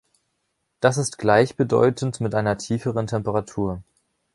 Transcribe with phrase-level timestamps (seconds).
[0.79, 3.83] Das ist gleichbedeutend mit einer tieferen Temperatur.